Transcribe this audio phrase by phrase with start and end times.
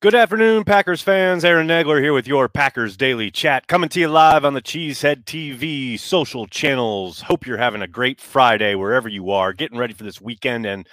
[0.00, 1.44] Good afternoon, Packers fans.
[1.44, 5.24] Aaron Nagler here with your Packers Daily Chat, coming to you live on the Cheesehead
[5.24, 7.22] TV social channels.
[7.22, 10.86] Hope you're having a great Friday wherever you are, getting ready for this weekend and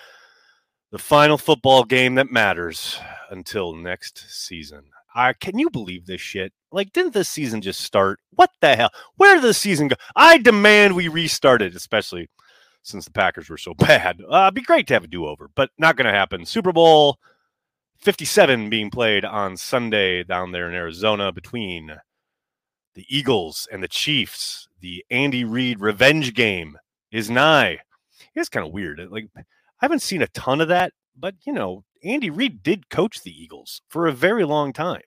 [0.90, 2.98] the final football game that matters
[3.30, 4.86] until next season.
[5.14, 6.52] I, can you believe this shit?
[6.72, 8.20] Like, didn't this season just start?
[8.31, 8.90] What the hell?
[9.17, 9.98] Where did the season go?
[10.16, 12.28] I demand we restart it, especially
[12.81, 14.20] since the Packers were so bad.
[14.28, 16.44] Uh, it'd be great to have a do over, but not going to happen.
[16.44, 17.20] Super Bowl
[17.99, 21.95] 57 being played on Sunday down there in Arizona between
[22.94, 24.67] the Eagles and the Chiefs.
[24.81, 26.78] The Andy Reid revenge game
[27.11, 27.80] is nigh.
[28.36, 29.00] It's kind of weird.
[29.09, 29.44] Like, I
[29.78, 33.81] haven't seen a ton of that, but you know, Andy Reid did coach the Eagles
[33.89, 35.02] for a very long time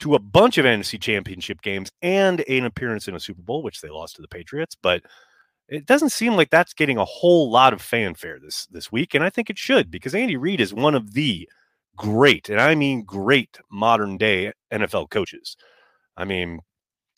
[0.00, 3.80] to a bunch of NFC championship games and an appearance in a Super Bowl, which
[3.80, 4.76] they lost to the Patriots.
[4.80, 5.02] But
[5.68, 9.22] it doesn't seem like that's getting a whole lot of fanfare this this week, and
[9.22, 11.48] I think it should because Andy Reid is one of the
[11.96, 15.56] great, and I mean great, modern day NFL coaches.
[16.16, 16.60] I mean,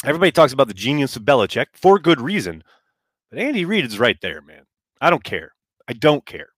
[0.05, 2.63] everybody talks about the genius of Belichick for good reason,
[3.31, 4.65] but Andy Reid is right there, man.
[5.01, 5.53] I don't care.
[5.89, 6.49] I don't care.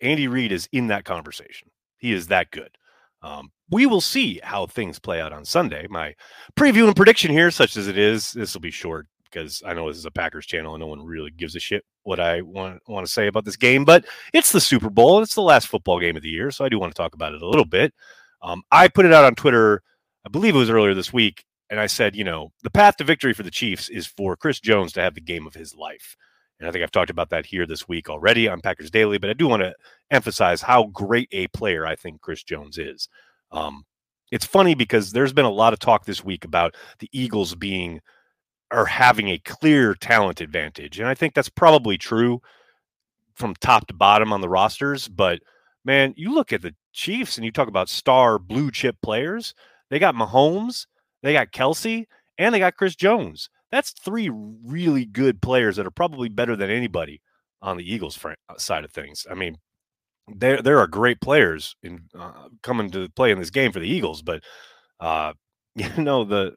[0.00, 1.68] Andy Reid is in that conversation.
[1.98, 2.76] He is that good.
[3.22, 5.86] Um, we will see how things play out on Sunday.
[5.88, 6.14] My
[6.56, 9.88] preview and prediction here, such as it is, this will be short because I know
[9.88, 12.80] this is a Packers channel and no one really gives a shit what I want
[12.88, 13.84] want to say about this game.
[13.84, 15.22] But it's the Super Bowl.
[15.22, 17.34] It's the last football game of the year, so I do want to talk about
[17.34, 17.94] it a little bit.
[18.42, 19.82] Um, I put it out on Twitter.
[20.26, 23.04] I believe it was earlier this week, and I said, you know, the path to
[23.04, 26.16] victory for the Chiefs is for Chris Jones to have the game of his life.
[26.60, 29.30] And I think I've talked about that here this week already on Packers Daily, but
[29.30, 29.74] I do want to
[30.12, 33.08] emphasize how great a player I think Chris Jones is.
[33.50, 33.84] Um,
[34.30, 38.00] it's funny because there's been a lot of talk this week about the Eagles being
[38.72, 40.98] are having a clear talent advantage.
[40.98, 42.40] And I think that's probably true
[43.34, 45.08] from top to bottom on the rosters.
[45.08, 45.40] But
[45.84, 49.54] man, you look at the Chiefs and you talk about star blue chip players.
[49.90, 50.86] They got Mahomes,
[51.22, 52.06] they got Kelce,
[52.38, 53.48] and they got Chris Jones.
[53.70, 57.20] That's three really good players that are probably better than anybody
[57.62, 59.26] on the Eagles uh, side of things.
[59.30, 59.56] I mean,
[60.28, 63.88] there there are great players in uh, coming to play in this game for the
[63.88, 64.42] Eagles, but
[65.00, 65.32] uh,
[65.74, 66.54] you know the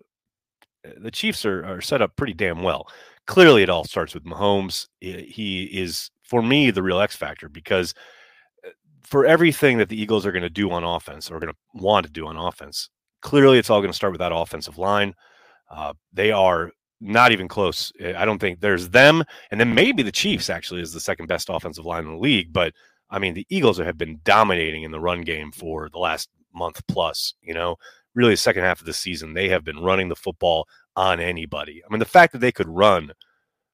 [0.97, 2.88] the Chiefs are, are set up pretty damn well.
[3.28, 4.88] Clearly, it all starts with Mahomes.
[5.00, 7.94] He is, for me, the real X factor because
[8.66, 8.69] uh,
[9.01, 12.06] for everything that the Eagles are going to do on offense or going to want
[12.06, 12.90] to do on offense,
[13.22, 15.16] clearly it's all going to start with that offensive line.
[15.69, 16.72] Uh, they are
[17.02, 17.91] not even close.
[18.00, 21.50] I don't think there's them, and then maybe the Chiefs actually is the second best
[21.50, 22.53] offensive line in the league.
[22.53, 22.73] But
[23.09, 26.81] I mean, the Eagles have been dominating in the run game for the last month
[26.88, 27.34] plus.
[27.41, 27.75] You know,
[28.16, 31.84] really the second half of the season, they have been running the football on anybody.
[31.84, 33.12] I mean, the fact that they could run,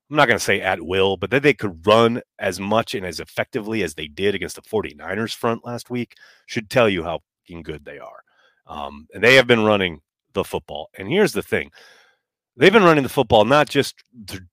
[0.10, 3.06] I'm not going to say at will, but that they could run as much and
[3.06, 6.16] as effectively as they did against the 49ers front last week
[6.48, 7.20] should tell you how
[7.64, 8.24] good they are.
[8.66, 10.00] Um, and they have been running
[10.34, 10.90] the football.
[10.98, 11.72] And here's the thing
[12.56, 13.96] they've been running the football not just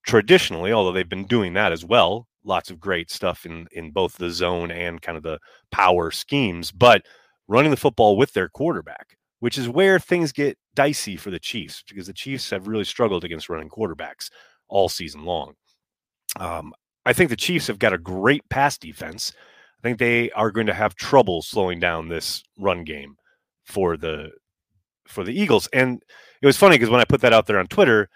[0.04, 2.26] traditionally, although they've been doing that as well.
[2.44, 5.38] Lots of great stuff in, in both the zone and kind of the
[5.70, 7.02] power schemes, but
[7.46, 11.82] running the football with their quarterback which is where things get dicey for the Chiefs
[11.88, 14.30] because the Chiefs have really struggled against running quarterbacks
[14.68, 15.54] all season long.
[16.38, 16.72] Um,
[17.06, 19.32] I think the Chiefs have got a great pass defense.
[19.78, 23.16] I think they are going to have trouble slowing down this run game
[23.64, 24.30] for the
[25.06, 25.68] for the Eagles.
[25.72, 26.02] And
[26.42, 28.08] it was funny because when I put that out there on Twitter,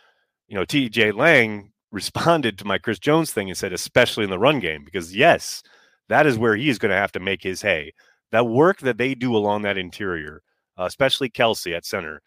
[0.49, 4.39] you know, TJ Lang responded to my Chris Jones thing and said, especially in the
[4.39, 5.63] run game, because yes,
[6.09, 7.93] that is where he is going to have to make his hay.
[8.33, 10.43] That work that they do along that interior
[10.83, 12.21] uh, especially Kelce at center.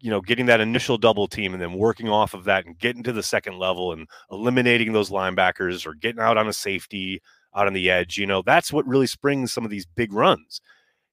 [0.00, 3.02] You know, getting that initial double team and then working off of that and getting
[3.02, 7.20] to the second level and eliminating those linebackers or getting out on a safety
[7.56, 8.16] out on the edge.
[8.16, 10.60] You know, that's what really springs some of these big runs.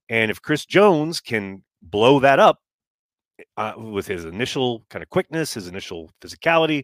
[0.08, 2.60] And if Chris Jones can blow that up
[3.58, 6.84] uh, with his initial kind of quickness, his initial physicality,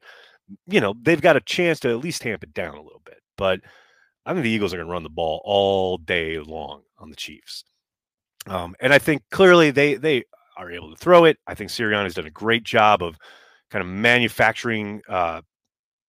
[0.65, 3.19] you know, they've got a chance to at least tamp it down a little bit.
[3.37, 3.59] But
[4.25, 7.15] I think the Eagles are going to run the ball all day long on the
[7.15, 7.63] Chiefs.
[8.47, 10.23] Um, and I think clearly they they
[10.57, 11.37] are able to throw it.
[11.47, 13.17] I think Sirianni has done a great job of
[13.69, 15.41] kind of manufacturing uh,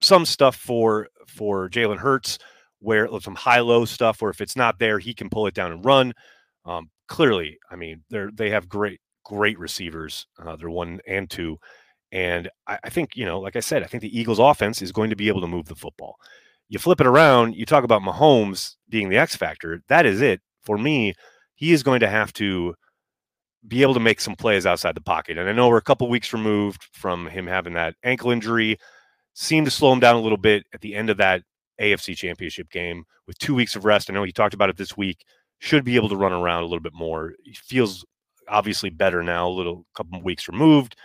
[0.00, 2.38] some stuff for for Jalen Hurts,
[2.80, 5.72] where some high low stuff where if it's not there, he can pull it down
[5.72, 6.12] and run.
[6.64, 10.26] Um, clearly, I mean they're they have great great receivers.
[10.38, 11.58] Uh, they're one and two,
[12.10, 14.92] and I, I think you know, like I said, I think the Eagles' offense is
[14.92, 16.16] going to be able to move the football.
[16.68, 19.82] You flip it around, you talk about Mahomes being the X factor.
[19.88, 21.14] That is it for me
[21.54, 22.74] he is going to have to
[23.66, 25.38] be able to make some plays outside the pocket.
[25.38, 28.78] And I know we're a couple weeks removed from him having that ankle injury.
[29.34, 31.42] Seemed to slow him down a little bit at the end of that
[31.80, 34.10] AFC championship game with two weeks of rest.
[34.10, 35.24] I know he talked about it this week.
[35.58, 37.34] Should be able to run around a little bit more.
[37.44, 38.04] He feels
[38.48, 40.96] obviously better now, a little couple weeks removed.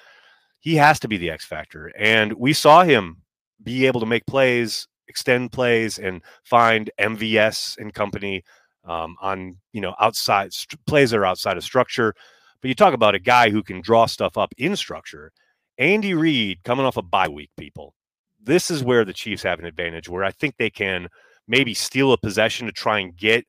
[0.59, 3.21] He has to be the X factor, and we saw him
[3.63, 8.43] be able to make plays, extend plays, and find MVS and company
[8.88, 12.13] um, on you know outside st- plays that are outside of structure.
[12.62, 15.31] But you talk about a guy who can draw stuff up in structure.
[15.78, 17.94] Andy Reid coming off a bye week, people.
[18.42, 21.07] This is where the Chiefs have an advantage, where I think they can
[21.48, 23.45] maybe steal a possession to try and get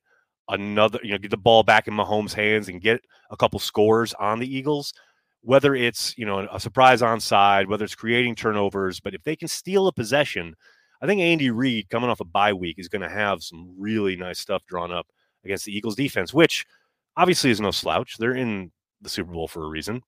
[0.47, 3.01] another, you know, get the ball back in Mahomes' hands and get
[3.31, 4.93] a couple scores on the Eagles.
[5.41, 9.47] Whether it's you know a surprise onside, whether it's creating turnovers, but if they can
[9.47, 10.53] steal a possession,
[11.01, 14.17] I think Andy Reid coming off a bye week is going to have some really
[14.17, 15.07] nice stuff drawn up
[15.43, 16.65] against the Eagles defense, which
[17.17, 18.17] obviously is no slouch.
[18.17, 18.71] They're in
[19.01, 20.01] the Super Bowl for a reason.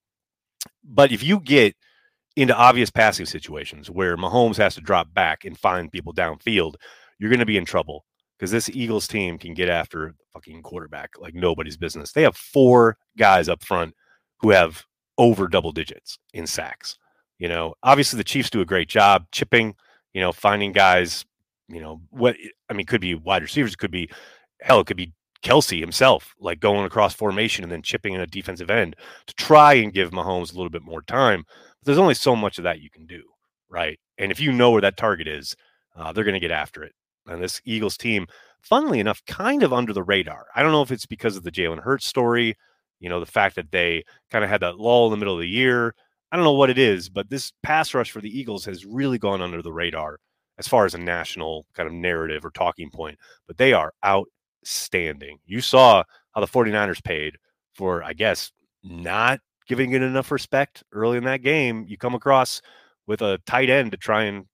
[0.83, 1.75] But if you get
[2.36, 6.75] into obvious passing situations where Mahomes has to drop back and find people downfield,
[7.19, 8.06] you're going to be in trouble
[8.38, 12.12] because this Eagles team can get after fucking quarterback like nobody's business.
[12.12, 13.94] They have four guys up front
[14.39, 14.86] who have
[15.18, 16.98] over double digits in sacks.
[17.38, 19.75] You know, obviously the Chiefs do a great job chipping,
[20.13, 21.25] you know, finding guys,
[21.68, 22.36] you know, what
[22.69, 24.10] I mean, could be wide receivers, could be
[24.62, 28.27] hell, it could be Kelce himself, like going across formation and then chipping in a
[28.27, 28.95] defensive end
[29.27, 31.43] to try and give Mahomes a little bit more time.
[31.47, 33.23] But there's only so much of that you can do,
[33.69, 33.99] right?
[34.17, 35.55] And if you know where that target is,
[35.95, 36.93] uh, they're going to get after it.
[37.27, 38.27] And this Eagles team,
[38.61, 40.45] funnily enough, kind of under the radar.
[40.55, 42.55] I don't know if it's because of the Jalen Hurts story,
[42.99, 45.39] you know, the fact that they kind of had that lull in the middle of
[45.41, 45.95] the year.
[46.31, 49.17] I don't know what it is, but this pass rush for the Eagles has really
[49.17, 50.19] gone under the radar
[50.57, 53.17] as far as a national kind of narrative or talking point.
[53.47, 54.27] But they are out
[54.63, 55.39] standing.
[55.45, 57.37] You saw how the 49ers paid
[57.73, 58.51] for, I guess,
[58.83, 61.85] not giving it enough respect early in that game.
[61.87, 62.61] You come across
[63.07, 64.45] with a tight end to try and,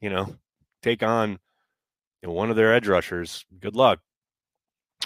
[0.00, 0.36] you know,
[0.82, 1.38] take on
[2.22, 3.44] you know, one of their edge rushers.
[3.60, 4.00] Good luck.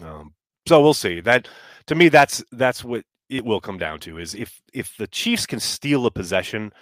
[0.02, 0.34] Um,
[0.66, 1.20] so we'll see.
[1.20, 1.48] That
[1.86, 4.18] to me, that's that's what it will come down to.
[4.18, 6.72] Is if if the Chiefs can steal a possession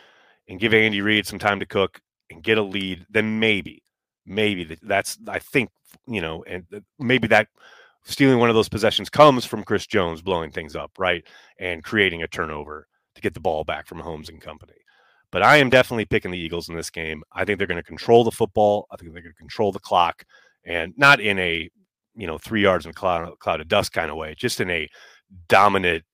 [0.49, 2.01] and give Andy Reid some time to cook
[2.31, 3.83] and get a lead, then maybe
[4.27, 5.71] maybe that's I think
[6.07, 6.65] you know, and
[6.99, 7.49] maybe that
[8.05, 11.25] stealing one of those possessions comes from Chris Jones blowing things up, right,
[11.59, 14.75] and creating a turnover to get the ball back from Holmes and company.
[15.33, 17.23] But I am definitely picking the Eagles in this game.
[17.33, 18.87] I think they're going to control the football.
[18.91, 20.25] I think they're going to control the clock,
[20.65, 21.69] and not in a
[22.15, 24.71] you know three yards in a cloud, cloud of dust kind of way, just in
[24.71, 24.89] a
[25.49, 26.05] dominant,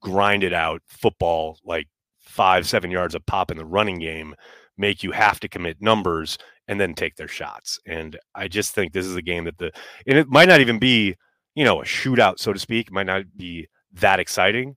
[0.00, 1.88] grinded out football like
[2.20, 4.34] five seven yards of pop in the running game
[4.76, 6.38] make you have to commit numbers
[6.68, 7.78] and then take their shots.
[7.86, 9.72] And I just think this is a game that the
[10.06, 11.16] and it might not even be,
[11.54, 12.88] you know, a shootout, so to speak.
[12.88, 14.76] It might not be that exciting.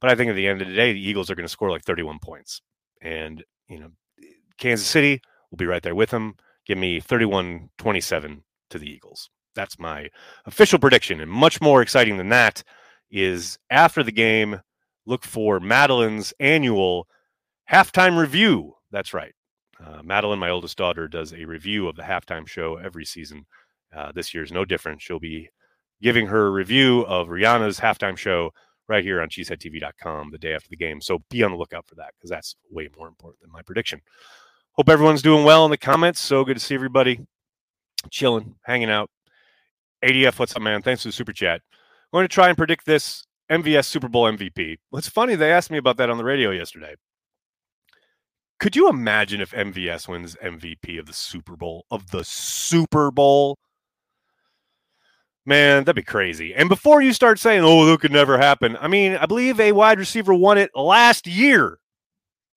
[0.00, 1.70] But I think at the end of the day, the Eagles are going to score
[1.70, 2.60] like 31 points.
[3.00, 3.90] And, you know,
[4.58, 6.34] Kansas City will be right there with them.
[6.66, 9.30] Give me 31 27 to the Eagles.
[9.54, 10.08] That's my
[10.46, 11.20] official prediction.
[11.20, 12.62] And much more exciting than that
[13.10, 14.60] is after the game,
[15.06, 17.06] look for Madeline's annual
[17.70, 18.74] halftime review.
[18.92, 19.34] That's right.
[19.84, 23.46] Uh, Madeline, my oldest daughter, does a review of the halftime show every season.
[23.94, 25.02] Uh, this year is no different.
[25.02, 25.48] She'll be
[26.00, 28.52] giving her review of Rihanna's halftime show
[28.88, 31.00] right here on cheeseheadtv.com the day after the game.
[31.00, 34.00] So be on the lookout for that because that's way more important than my prediction.
[34.72, 36.20] Hope everyone's doing well in the comments.
[36.20, 37.20] So good to see everybody
[38.10, 39.10] chilling, hanging out.
[40.04, 40.82] ADF, what's up, man?
[40.82, 41.60] Thanks for the super chat.
[42.12, 44.78] I'm going to try and predict this MVS Super Bowl MVP.
[44.90, 46.94] Well, it's funny they asked me about that on the radio yesterday.
[48.62, 53.58] Could you imagine if MVS wins MVP of the Super Bowl of the Super Bowl?
[55.44, 56.54] Man, that'd be crazy.
[56.54, 59.72] And before you start saying, "Oh, that could never happen," I mean, I believe a
[59.72, 61.80] wide receiver won it last year.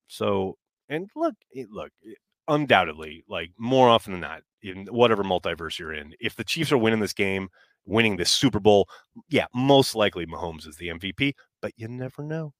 [0.06, 0.60] So,
[0.90, 2.14] and look, eh, look, eh,
[2.48, 6.78] undoubtedly, like more often than not, in whatever multiverse you're in, if the Chiefs are
[6.78, 7.50] winning this game,
[7.84, 8.88] winning this Super Bowl,
[9.28, 11.34] yeah, most likely Mahomes is the MVP.
[11.64, 12.54] But you never know.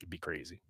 [0.00, 0.60] It'd be crazy.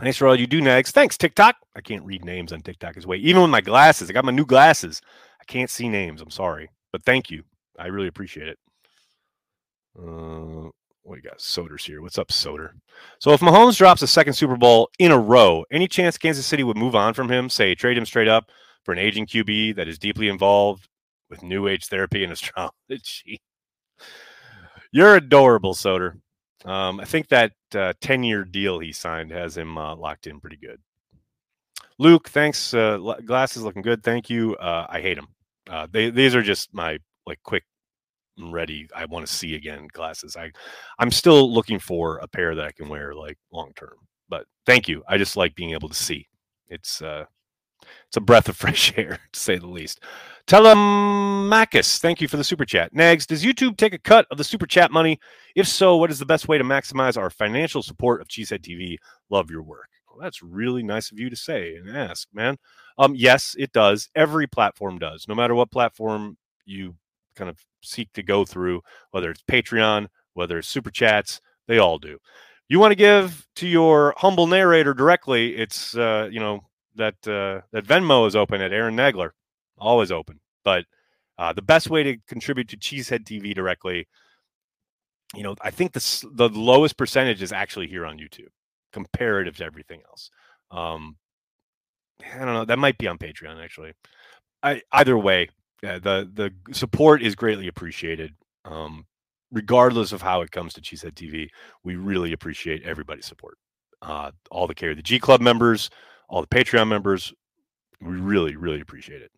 [0.00, 0.92] Thanks for all you do, Nags.
[0.92, 1.56] Thanks, TikTok.
[1.74, 3.18] I can't read names on TikTok as well.
[3.18, 5.02] Even with my glasses, I got my new glasses.
[5.40, 6.22] I can't see names.
[6.22, 7.42] I'm sorry, but thank you.
[7.78, 8.58] I really appreciate it.
[9.98, 10.70] Uh,
[11.02, 11.38] what you got?
[11.38, 12.00] Soder's here.
[12.00, 12.70] What's up, Soder?
[13.18, 16.62] So if Mahomes drops a second Super Bowl in a row, any chance Kansas City
[16.62, 17.48] would move on from him?
[17.48, 18.50] Say trade him straight up
[18.84, 20.88] for an aging QB that is deeply involved
[21.28, 23.40] with new age therapy and astrology.
[24.92, 26.20] You're adorable, Soder.
[26.64, 30.40] Um, I think that uh, 10 year deal he signed has him uh, locked in
[30.40, 30.80] pretty good.
[31.98, 32.74] Luke, thanks.
[32.74, 34.02] Uh, glasses looking good.
[34.02, 34.56] Thank you.
[34.56, 35.28] Uh, I hate them.
[35.68, 37.64] Uh, they, these are just my like quick
[38.38, 38.88] ready.
[38.94, 40.36] I want to see again glasses.
[40.36, 40.52] I,
[40.98, 43.96] I'm still looking for a pair that I can wear like long term.
[44.28, 45.02] But thank you.
[45.08, 46.26] I just like being able to see.
[46.68, 47.24] It's uh,
[48.06, 50.00] it's a breath of fresh air, to say the least.
[50.46, 52.94] Telemachus, thank you for the super chat.
[52.94, 55.18] Nags, does YouTube take a cut of the super chat money?
[55.54, 58.96] If so, what is the best way to maximize our financial support of Cheesehead TV?
[59.28, 59.90] Love your work.
[60.08, 62.56] Well, that's really nice of you to say and ask, man.
[62.96, 64.08] Um, yes, it does.
[64.14, 65.26] Every platform does.
[65.28, 66.94] No matter what platform you
[67.36, 68.80] kind of seek to go through,
[69.10, 72.18] whether it's Patreon, whether it's super chats, they all do.
[72.68, 75.56] You want to give to your humble narrator directly?
[75.56, 76.60] It's uh, you know
[76.98, 79.30] that uh, that Venmo is open at Aaron Nagler,
[79.78, 80.40] always open.
[80.64, 80.84] But
[81.38, 84.06] uh, the best way to contribute to Cheesehead TV directly,
[85.34, 88.50] you know, I think the the lowest percentage is actually here on YouTube,
[88.92, 90.30] comparative to everything else.
[90.70, 91.16] Um,
[92.34, 92.64] I don't know.
[92.64, 93.92] That might be on Patreon actually.
[94.62, 95.48] I, either way,
[95.82, 98.34] yeah, the the support is greatly appreciated.
[98.64, 99.06] Um,
[99.50, 101.48] regardless of how it comes to Cheesehead TV,
[101.84, 103.56] we really appreciate everybody's support.
[104.02, 105.90] Uh, all the Carry the G Club members,
[106.28, 107.32] all the Patreon members.
[108.00, 109.32] We really, really appreciate it.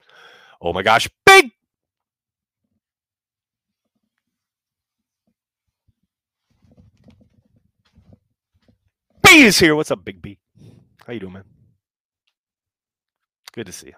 [0.60, 1.50] Oh my gosh, big
[9.22, 9.76] B is here.
[9.76, 10.38] What's up, Big B?
[11.06, 11.44] How you doing, man?
[13.52, 13.94] Good to see you.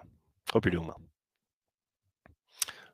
[0.51, 1.01] Hope you're doing well.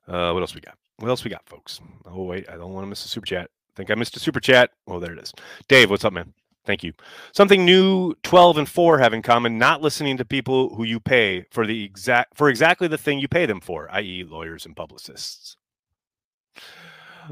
[0.07, 0.77] Uh, what else we got?
[0.97, 1.79] What else we got, folks?
[2.05, 3.49] Oh wait, I don't want to miss a super chat.
[3.51, 4.71] I think I missed a super chat.
[4.87, 5.33] Oh, there it is.
[5.67, 6.33] Dave, what's up, man?
[6.69, 6.93] Thank you.
[7.31, 11.47] Something new 12 and 4 have in common not listening to people who you pay
[11.49, 14.23] for the exact for exactly the thing you pay them for, i.e.
[14.23, 15.57] lawyers and publicists.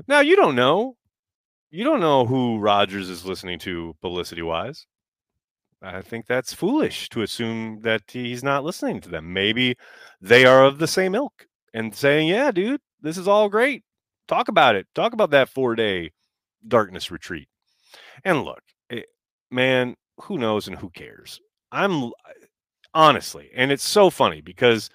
[0.07, 0.97] Now, you don't know.
[1.69, 4.87] You don't know who Rodgers is listening to publicity wise.
[5.83, 9.33] I think that's foolish to assume that he's not listening to them.
[9.33, 9.77] Maybe
[10.19, 13.83] they are of the same ilk and saying, "Yeah, dude, this is all great.
[14.27, 14.87] Talk about it.
[14.95, 16.11] Talk about that 4-day
[16.67, 17.49] darkness retreat."
[18.23, 18.63] And look,
[19.51, 21.39] man, who knows and who cares?
[21.71, 22.11] I'm
[22.93, 24.89] honestly, and it's so funny because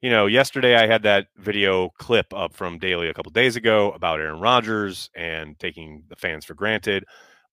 [0.00, 3.90] you know, yesterday I had that video clip up from Daily a couple days ago
[3.92, 7.04] about Aaron Rodgers and taking the fans for granted,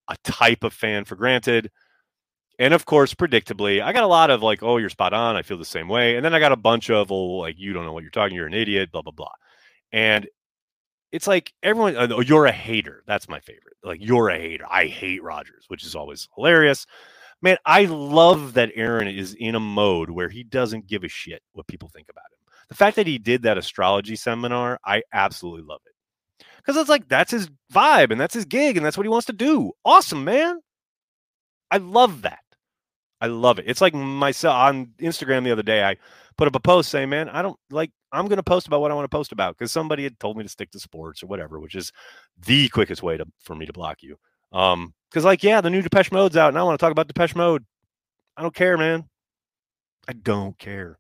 [0.08, 1.72] a type of fan for granted.
[2.60, 5.36] And of course, predictably, I got a lot of like, oh, you're spot on.
[5.36, 6.16] I feel the same way.
[6.16, 8.36] And then I got a bunch of, oh, like, you don't know what you're talking.
[8.36, 9.34] You're an idiot, blah, blah, blah.
[9.92, 10.28] And
[11.12, 13.04] it's like everyone, oh, you're a hater.
[13.08, 13.78] That's my favorite.
[13.84, 14.66] Like, you're a hater.
[14.70, 16.86] I hate Rodgers, which is always hilarious.
[17.42, 21.44] Man, I love that Aaron is in a mode where he doesn't give a shit
[21.54, 22.54] what people think about him.
[22.70, 26.46] The fact that he did that astrology seminar, I absolutely love it.
[26.58, 29.28] Because it's like, that's his vibe and that's his gig and that's what he wants
[29.28, 29.72] to do.
[29.84, 30.60] Awesome, man.
[31.70, 32.40] I love that.
[33.26, 33.66] I love it.
[33.68, 35.84] It's like myself on Instagram the other day.
[35.84, 35.98] I
[36.38, 37.90] put up a post saying, "Man, I don't like.
[38.12, 40.38] I'm going to post about what I want to post about because somebody had told
[40.38, 41.92] me to stick to sports or whatever, which is
[42.46, 44.16] the quickest way to for me to block you.
[44.52, 47.08] Um, because like, yeah, the new Depeche Mode's out, and I want to talk about
[47.08, 47.66] Depeche Mode.
[48.38, 49.06] I don't care, man.
[50.08, 51.00] I don't care.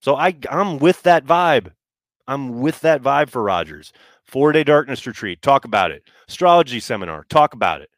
[0.00, 1.72] So I I'm with that vibe.
[2.28, 3.92] I'm with that vibe for Rodgers.
[4.22, 5.42] Four day darkness retreat.
[5.42, 6.04] Talk about it.
[6.28, 7.26] Astrology seminar.
[7.28, 7.90] Talk about it.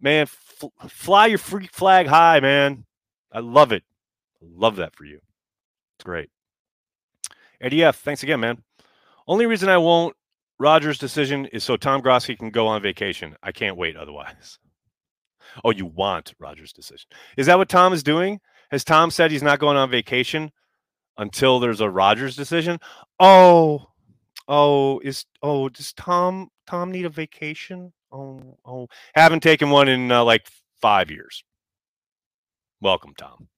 [0.00, 2.84] Man, f- fly your freak flag high, man.
[3.32, 3.82] I love it.
[4.40, 5.20] Love that for you.
[5.96, 6.30] It's great.
[7.60, 8.62] Eddie F, thanks again, man.
[9.26, 10.14] Only reason I won't
[10.58, 13.36] Rodgers' decision is so Tom Grosky can go on vacation.
[13.42, 14.58] I can't wait otherwise.
[15.64, 17.08] Oh, you want Rodgers' decision.
[17.38, 18.38] Is that what Tom is doing?
[18.70, 20.52] Has Tom said he's not going on vacation
[21.16, 22.78] until there's a Rodgers decision?
[23.18, 23.86] Oh,
[24.46, 27.94] oh, is oh, does Tom Tom need a vacation?
[28.10, 30.46] Oh, oh, haven't taken one in uh, like
[30.80, 31.44] five years.
[32.80, 33.48] Welcome, Tom.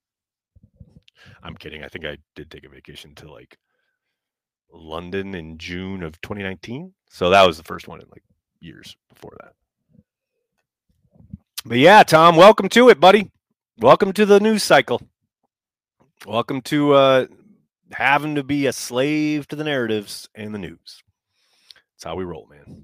[1.43, 1.83] I'm kidding.
[1.83, 3.57] I think I did take a vacation to like
[4.71, 6.93] London in June of 2019.
[7.09, 8.23] So that was the first one in like
[8.59, 9.53] years before that.
[11.65, 13.29] But yeah, Tom, welcome to it, buddy.
[13.77, 15.01] Welcome to the news cycle.
[16.25, 17.25] Welcome to uh,
[17.91, 21.03] having to be a slave to the narratives and the news.
[21.93, 22.83] That's how we roll, man.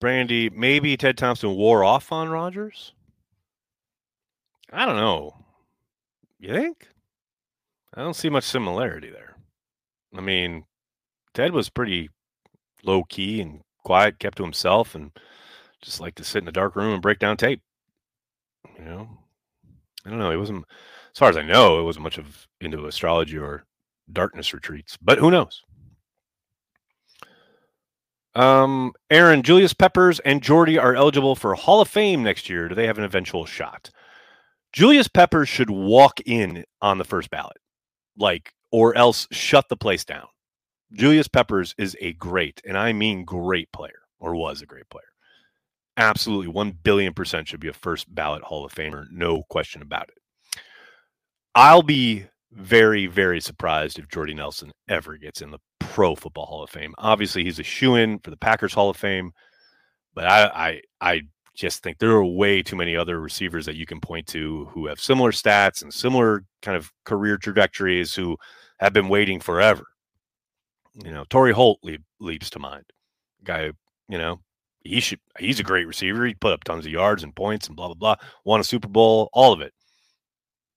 [0.00, 2.92] Brandy, maybe Ted Thompson wore off on Rodgers.
[4.72, 5.34] I don't know.
[6.38, 6.88] You think?
[7.94, 9.36] I don't see much similarity there.
[10.16, 10.64] I mean,
[11.34, 12.10] Ted was pretty
[12.84, 15.10] low key and quiet, kept to himself, and
[15.82, 17.60] just liked to sit in a dark room and break down tape.
[18.78, 19.08] You know,
[20.04, 20.30] I don't know.
[20.30, 20.64] He wasn't,
[21.12, 23.64] as far as I know, it wasn't much of into astrology or
[24.12, 25.64] darkness retreats, but who knows?
[28.38, 32.68] Um, Aaron, Julius Peppers and Jordy are eligible for Hall of Fame next year.
[32.68, 33.90] Do they have an eventual shot?
[34.72, 37.56] Julius Peppers should walk in on the first ballot,
[38.16, 40.28] like, or else shut the place down.
[40.92, 45.02] Julius Peppers is a great, and I mean great player, or was a great player.
[45.96, 49.06] Absolutely, 1 billion percent should be a first ballot Hall of Famer.
[49.10, 50.62] No question about it.
[51.56, 56.62] I'll be very, very surprised if Jordy Nelson ever gets in the Pro Football Hall
[56.62, 56.94] of Fame.
[56.98, 59.32] Obviously, he's a shoe in for the Packers Hall of Fame,
[60.14, 61.22] but I, I, I
[61.54, 64.86] just think there are way too many other receivers that you can point to who
[64.86, 68.36] have similar stats and similar kind of career trajectories who
[68.78, 69.84] have been waiting forever.
[71.04, 72.84] You know, Torry Holt leap, leaps to mind.
[73.44, 73.72] Guy,
[74.08, 74.40] you know,
[74.82, 75.20] he should.
[75.38, 76.24] He's a great receiver.
[76.26, 78.16] He put up tons of yards and points and blah blah blah.
[78.44, 79.72] Won a Super Bowl, all of it.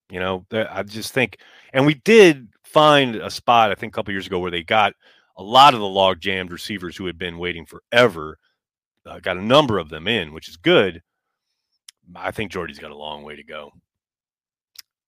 [0.10, 1.38] You know, I just think,
[1.74, 4.94] and we did find a spot I think a couple years ago where they got
[5.38, 8.38] a lot of the log jammed receivers who had been waiting forever.
[9.06, 11.02] Uh, got a number of them in, which is good.
[12.16, 13.72] I think Jordy's got a long way to go.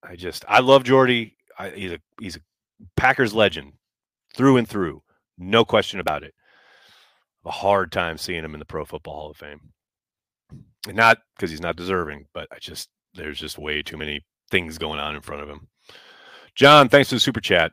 [0.02, 1.36] I just I love Jordy.
[1.58, 2.42] I, he's a he's a
[2.98, 3.74] Packers legend
[4.36, 5.02] through and through,
[5.38, 6.34] no question about it.
[7.46, 9.60] A hard time seeing him in the Pro Football Hall of Fame,
[10.88, 14.78] and not because he's not deserving, but I just there's just way too many things
[14.78, 15.68] going on in front of him.
[16.56, 17.72] John, thanks for the super chat.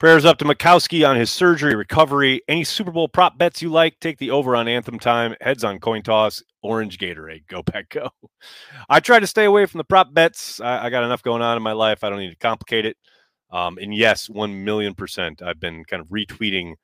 [0.00, 2.42] Prayers up to Majkowski on his surgery recovery.
[2.48, 4.00] Any Super Bowl prop bets you like?
[4.00, 5.36] Take the over on anthem time.
[5.40, 6.42] Heads on coin toss.
[6.62, 7.46] Orange Gatorade.
[7.46, 8.10] Go Pack Go.
[8.88, 10.60] I try to stay away from the prop bets.
[10.60, 12.02] I, I, got enough going on in my life.
[12.02, 12.96] I don't need to complicate it.
[13.50, 15.42] Um, and yes, one million percent.
[15.42, 16.74] I've been kind of retweeting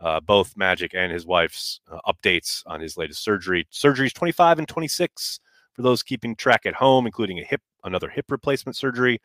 [0.00, 3.66] uh, both Magic and his wife's uh, updates on his latest surgery.
[3.72, 5.40] Surgeries 25 and 26
[5.72, 9.20] for those keeping track at home, including a hip, another hip replacement surgery.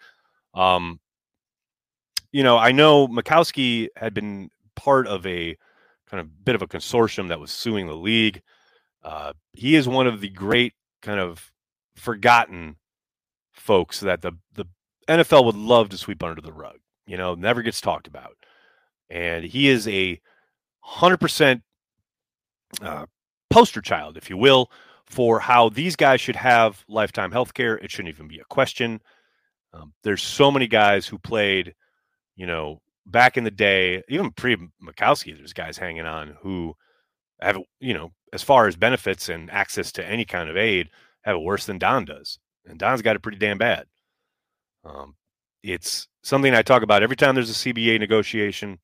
[0.54, 1.00] Um,
[2.36, 5.56] you know, I know Majkowski had been part of a
[6.10, 8.42] kind of bit of a consortium that was suing the league.
[9.06, 11.54] Uh, he is one of the great kind of
[11.96, 12.76] forgotten
[13.54, 14.66] folks that the the
[15.08, 16.80] NFL would love to sweep under the rug.
[17.08, 18.36] You know, never gets talked about,
[19.10, 20.20] and he is a
[20.82, 21.62] hundred percent
[22.82, 23.06] uh,
[23.50, 24.70] poster child, if you will,
[25.06, 27.78] for how these guys should have lifetime health care.
[27.78, 29.00] It shouldn't even be a question.
[29.74, 31.74] Um, there's so many guys who played
[32.36, 36.76] you know, back in the day, even pre Majkowski, there's guys hanging on who
[37.40, 40.90] have, you know, as far as benefits and access to any kind of aid,
[41.24, 42.40] have it worse than Don does.
[42.66, 43.86] And Don's got it pretty damn bad.
[44.84, 45.16] Um,
[45.64, 48.80] it's something I talk about every time there's a CBA negotiation.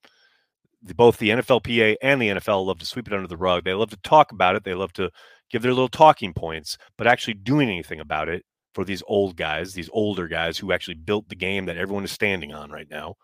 [0.96, 3.64] Both the NFLPA and the NFL love to sweep it under the rug.
[3.64, 4.64] They love to talk about it.
[4.64, 5.12] They love to
[5.52, 9.74] give their little talking points, but actually doing anything about it for these old guys,
[9.74, 13.16] these older guys who actually built the game that everyone is standing on right now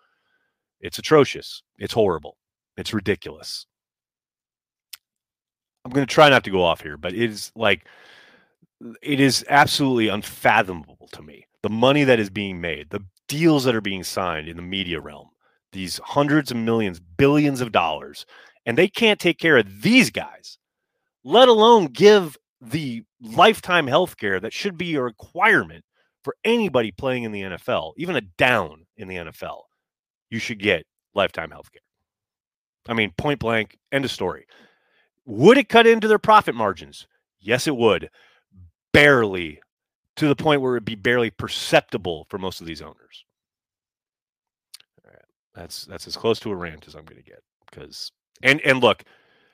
[0.82, 1.64] it's atrocious.
[1.78, 2.38] It's horrible.
[2.78, 3.66] It's ridiculous.
[5.84, 7.88] I'm going to try not to go off here, but it is like,
[9.02, 11.48] it is absolutely unfathomable to me.
[11.64, 15.00] The money that is being made, the deals that are being signed in the media
[15.00, 15.30] realm,
[15.72, 18.26] these hundreds of millions, billions of dollars,
[18.66, 20.60] and they can't take care of these guys,
[21.24, 25.84] let alone give the lifetime health care that should be a requirement
[26.24, 29.62] for anybody playing in the NFL, even a down in the NFL
[30.30, 31.82] you should get lifetime health care.
[32.88, 34.46] I mean, point blank, end of story.
[35.26, 37.08] Would it cut into their profit margins?
[37.40, 38.10] Yes, it would.
[38.94, 39.60] Barely
[40.16, 43.26] to the point where it'd be barely perceptible for most of these owners.
[45.58, 48.12] That's that's as close to a rant as I'm to get because
[48.44, 49.04] and and look,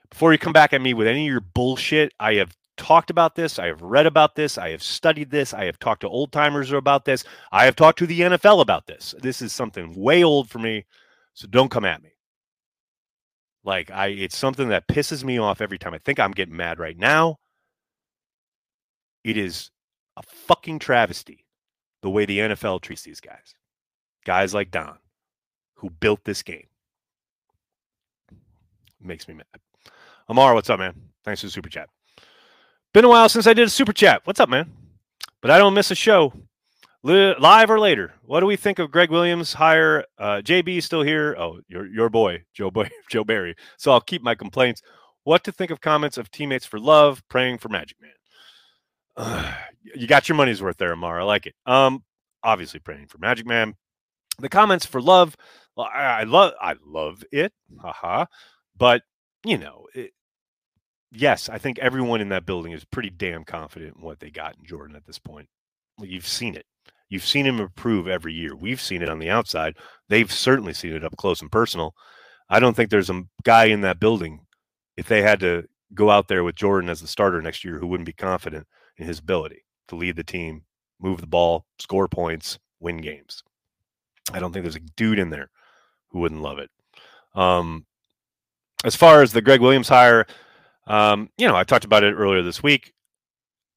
[0.10, 3.36] before you come back at me with any of your bullshit, I have talked about
[3.36, 3.60] this.
[3.60, 4.58] I have read about this.
[4.58, 5.54] I have studied this.
[5.54, 7.24] I have talked to old timers about this.
[7.52, 9.14] I have talked to the NFL about this.
[9.22, 10.86] This is something way old for me.
[11.34, 12.12] So don't come at me.
[13.64, 15.94] Like I it's something that pisses me off every time.
[15.94, 17.38] I think I'm getting mad right now.
[19.24, 19.72] It is
[20.18, 21.46] a fucking travesty
[22.02, 23.56] the way the NFL treats these guys.
[24.26, 24.98] Guys like Don,
[25.76, 26.68] who built this game.
[29.02, 29.46] Makes me mad.
[30.30, 30.96] Amar, what's up, man?
[31.24, 31.90] Thanks for the super chat.
[32.94, 34.22] Been a while since I did a super chat.
[34.26, 34.72] What's up, man?
[35.42, 36.32] But I don't miss a show
[37.02, 38.14] live or later.
[38.24, 40.06] What do we think of Greg Williams hire?
[40.20, 41.36] Uh, JB still here.
[41.38, 43.56] Oh, your your boy Joe boy Joe Barry.
[43.78, 44.84] So I'll keep my complaints.
[45.24, 48.12] What to think of comments of teammates for love praying for Magic Man?
[49.18, 49.54] Uh,
[49.96, 51.20] you got your money's worth there, Amar.
[51.20, 51.56] I like it.
[51.66, 52.04] Um,
[52.44, 53.74] obviously praying for Magic Man.
[54.38, 55.36] The comments for love,
[55.78, 57.54] I, I love I love it.
[57.82, 58.26] Haha.
[58.78, 59.02] But
[59.44, 60.12] you know, it,
[61.14, 64.56] yes, I think everyone in that building is pretty damn confident in what they got
[64.58, 65.48] in Jordan at this point.
[66.00, 66.66] You've seen it.
[67.10, 68.56] You've seen him improve every year.
[68.56, 69.76] We've seen it on the outside.
[70.10, 71.94] They've certainly seen it up close and personal.
[72.50, 74.42] I don't think there's a guy in that building,
[74.98, 77.88] if they had to go out there with Jordan as the starter next year, who
[77.88, 80.64] wouldn't be confident in his ability to lead the team,
[81.00, 83.44] move the ball, score points, win games.
[84.32, 85.50] I don't think there's a dude in there
[86.10, 86.72] who wouldn't love it.
[87.36, 87.86] Um,
[88.84, 90.26] as far as the Greg Williams hire,
[90.88, 92.94] um, you know, I talked about it earlier this week.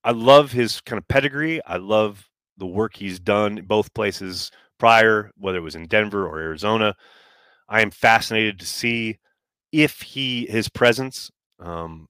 [0.05, 1.61] I love his kind of pedigree.
[1.65, 6.39] I love the work he's done both places prior, whether it was in Denver or
[6.39, 6.95] Arizona.
[7.69, 9.19] I am fascinated to see
[9.73, 12.09] if he his presence um,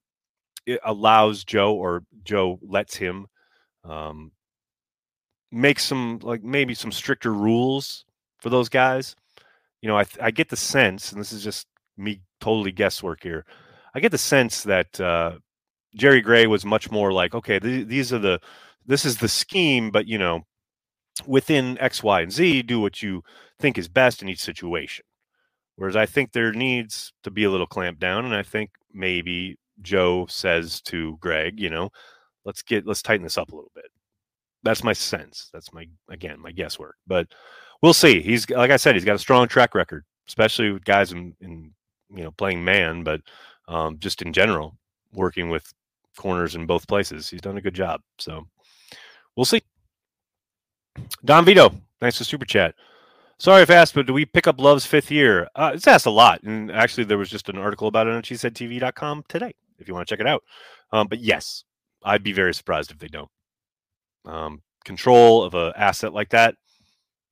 [0.83, 3.27] allows Joe or Joe lets him
[3.83, 4.31] um,
[5.51, 8.05] make some like maybe some stricter rules
[8.39, 9.15] for those guys.
[9.81, 13.45] You know, I I get the sense, and this is just me totally guesswork here.
[13.97, 15.39] I get the sense that uh,
[15.95, 18.39] Jerry Gray was much more like, okay, th- these are the
[18.85, 20.41] this is the scheme, but you know,
[21.25, 23.23] within X, Y, and Z, do what you
[23.59, 25.03] think is best in each situation.
[25.77, 29.57] Whereas I think there needs to be a little clamp down, and I think maybe
[29.81, 31.89] Joe says to Greg, you know,
[32.45, 33.89] let's get let's tighten this up a little bit.
[34.61, 35.49] That's my sense.
[35.51, 37.25] That's my again my guesswork, but
[37.81, 38.21] we'll see.
[38.21, 41.73] He's like I said, he's got a strong track record, especially with guys in, in
[42.11, 43.21] you know playing man, but
[43.67, 44.77] um, just in general,
[45.13, 45.71] working with
[46.17, 47.29] corners in both places.
[47.29, 48.01] He's done a good job.
[48.17, 48.47] So
[49.35, 49.61] we'll see.
[51.23, 52.75] Don Vito, thanks for super chat.
[53.39, 55.47] Sorry if asked, but do we pick up Love's fifth year?
[55.55, 56.41] Uh, it's asked a lot.
[56.41, 60.07] And actually, there was just an article about it on cheeseheadtv.com today, if you want
[60.07, 60.43] to check it out.
[60.91, 61.63] Um, but yes,
[62.03, 63.29] I'd be very surprised if they don't.
[64.25, 66.55] Um, control of an asset like that,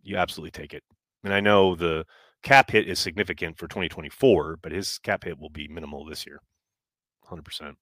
[0.04, 0.84] you absolutely take it.
[1.24, 2.06] And I know the
[2.46, 6.40] cap hit is significant for 2024, but his cap hit will be minimal this year.
[7.30, 7.76] 100%.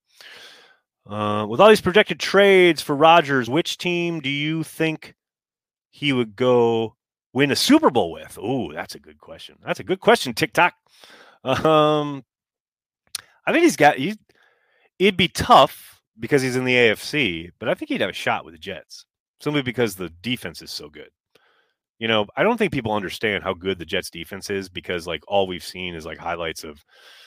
[1.06, 5.14] Uh, with all these projected trades for Rodgers, which team do you think
[5.90, 6.96] he would go
[7.32, 8.38] win a Super Bowl with?
[8.40, 9.56] Oh, that's a good question.
[9.64, 10.74] That's a good question, TikTok.
[11.44, 12.24] Um,
[13.46, 13.98] I think he's got.
[13.98, 14.16] He,
[14.98, 18.46] it'd be tough because he's in the AFC, but I think he'd have a shot
[18.46, 19.04] with the Jets
[19.40, 21.10] simply because the defense is so good.
[21.98, 25.22] You know, I don't think people understand how good the Jets defense is because like
[25.28, 26.84] all we've seen is like highlights of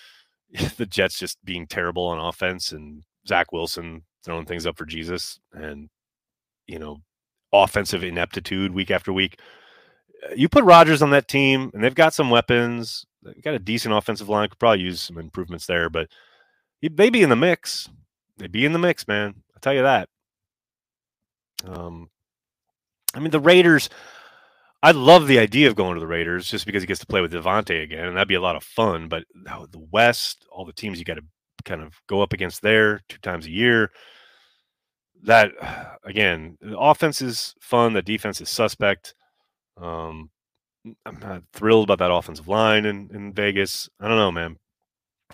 [0.78, 5.40] the Jets just being terrible on offense and Zach Wilson throwing things up for Jesus
[5.54, 5.90] and
[6.66, 6.98] you know
[7.54, 9.40] offensive ineptitude week after week.
[10.24, 13.06] Uh, you put Rodgers on that team, and they've got some weapons.
[13.24, 14.50] They've got a decent offensive line.
[14.50, 16.10] Could probably use some improvements there, but
[16.82, 17.90] they'd be in the mix.
[18.38, 19.36] They'd be in the mix, man.
[19.54, 20.10] I'll tell you that.
[21.66, 22.10] Um,
[23.14, 23.90] I mean, the Raiders.
[24.88, 27.20] I love the idea of going to the Raiders just because he gets to play
[27.20, 29.10] with Davante again, and that'd be a lot of fun.
[29.10, 31.26] But the West, all the teams you got to
[31.66, 33.92] kind of go up against there two times a year.
[35.24, 35.52] That
[36.06, 37.92] again, the offense is fun.
[37.92, 39.14] The defense is suspect.
[39.76, 40.30] Um,
[41.06, 43.90] I'm not thrilled about that offensive line in, in Vegas.
[44.00, 44.56] I don't know, man.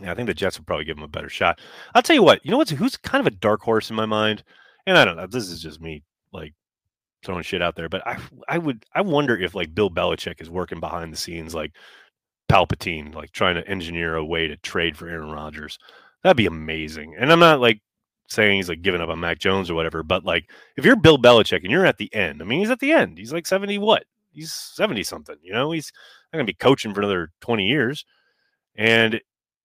[0.01, 1.61] Yeah, I think the Jets would probably give him a better shot.
[1.93, 2.43] I'll tell you what.
[2.43, 4.43] You know what's who's kind of a dark horse in my mind,
[4.87, 5.27] and I don't know.
[5.27, 6.01] This is just me
[7.23, 10.49] throwing shit out there, but I I would I wonder if like Bill Belichick is
[10.49, 11.73] working behind the scenes like
[12.49, 15.79] Palpatine, like trying to engineer a way to trade for Aaron Rodgers.
[16.23, 17.15] That'd be amazing.
[17.17, 17.81] And I'm not like
[18.29, 21.17] saying he's like giving up on Mac Jones or whatever, but like if you're Bill
[21.17, 23.17] Belichick and you're at the end, I mean, he's at the end.
[23.17, 24.05] He's like 70 what?
[24.31, 25.91] He's 70 something, you know, he's
[26.31, 28.05] not to be coaching for another 20 years.
[28.75, 29.21] And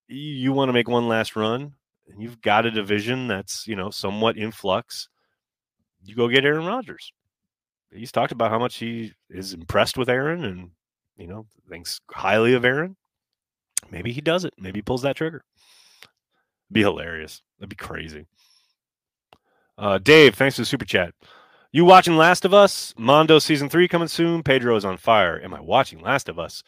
[0.08, 1.72] you want to make one last run
[2.08, 5.08] and you've got a division that's, you know, somewhat in flux.
[6.04, 7.12] You go get Aaron Rodgers.
[7.90, 10.70] He's talked about how much he is impressed with Aaron and,
[11.16, 12.96] you know, thinks highly of Aaron.
[13.90, 14.54] Maybe he does it.
[14.58, 15.42] Maybe he pulls that trigger
[16.70, 17.42] be hilarious.
[17.58, 18.26] That'd be crazy.
[19.76, 21.14] Uh, Dave, thanks for the super chat.
[21.70, 22.94] You watching Last of Us?
[22.96, 24.42] Mando season three coming soon.
[24.42, 25.40] Pedro is on fire.
[25.42, 26.62] Am I watching Last of Us?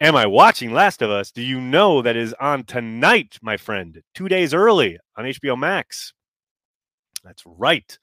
[0.00, 1.30] Am I watching Last of Us?
[1.30, 4.02] Do you know that is on tonight, my friend?
[4.14, 6.12] Two days early on HBO Max.
[7.22, 7.98] That's right.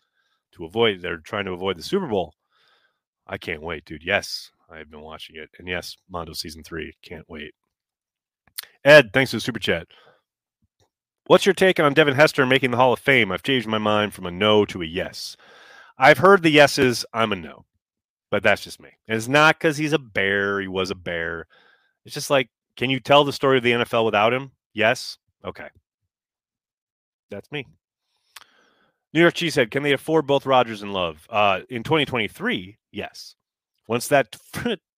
[0.53, 2.33] To avoid, they're trying to avoid the Super Bowl.
[3.27, 4.03] I can't wait, dude.
[4.03, 5.49] Yes, I've been watching it.
[5.59, 6.93] And yes, Mando season three.
[7.01, 7.53] Can't wait.
[8.83, 9.87] Ed, thanks for the super chat.
[11.25, 13.31] What's your take on Devin Hester making the Hall of Fame?
[13.31, 15.35] I've changed my mind from a no to a yes.
[15.97, 17.05] I've heard the yeses.
[17.13, 17.65] I'm a no,
[18.31, 18.89] but that's just me.
[19.07, 20.61] And it's not because he's a bear.
[20.61, 21.47] He was a bear.
[22.05, 24.51] It's just like, can you tell the story of the NFL without him?
[24.73, 25.17] Yes.
[25.43, 25.67] Okay.
[27.29, 27.67] That's me.
[29.13, 31.25] New York Cheesehead, can they afford both Rodgers and Love?
[31.29, 33.35] Uh, in 2023, yes.
[33.87, 34.35] Once that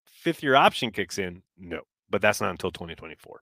[0.06, 1.82] fifth year option kicks in, no.
[2.10, 3.42] But that's not until 2024.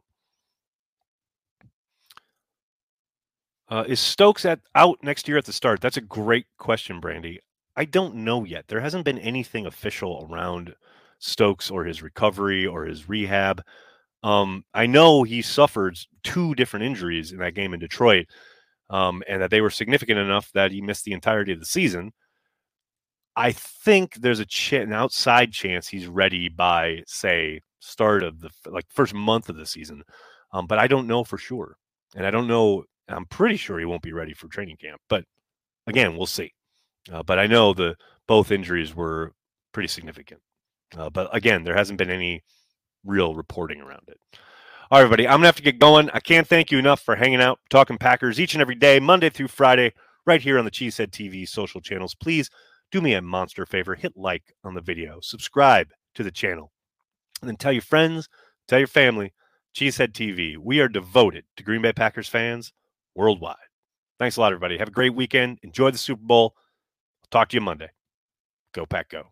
[3.70, 5.80] Uh, is Stokes at out next year at the start?
[5.80, 7.39] That's a great question, Brandy.
[7.76, 8.67] I don't know yet.
[8.67, 10.74] There hasn't been anything official around
[11.20, 13.62] Stokes or his recovery or his rehab.
[14.24, 18.28] Um, I know he suffered two different injuries in that game in Detroit,
[18.89, 22.13] um, and that they were significant enough that he missed the entirety of the season.
[23.38, 28.50] I think there's a ch- an outside chance he's ready by, say, start of the
[28.65, 30.04] like first month of the season,
[30.52, 31.78] um, but I don't know for sure,
[32.15, 35.23] and I don't know I'm pretty sure he won't be ready for training camp, but
[35.86, 36.54] again, we'll see.
[37.12, 37.95] Uh, but I know the
[38.28, 39.34] both injuries were
[39.71, 40.41] pretty significant.
[40.97, 42.43] Uh, but again, there hasn't been any
[43.06, 44.19] real reporting around it.
[44.89, 46.10] All right, everybody, I'm gonna have to get going.
[46.12, 49.30] I can't thank you enough for hanging out, talking Packers each and every day, Monday
[49.30, 49.93] through Friday,
[50.26, 52.15] right here on the Cheesehead TV social channels.
[52.15, 52.50] Please
[52.91, 56.71] do me a monster favor, hit like on the video, subscribe to the channel,
[57.41, 58.30] and then tell your friends,
[58.67, 59.34] tell your family.
[59.76, 60.58] Cheesehead TV.
[60.58, 62.73] We are devoted to Green Bay Packers fans
[63.13, 63.56] worldwide.
[64.17, 64.80] Thanks a lot, everybody.
[64.80, 65.60] Have a great weekend.
[65.62, 66.56] Enjoy the Super Bowl.
[67.21, 67.91] I'll talk to you Monday.
[68.73, 69.28] Go, Pack, go.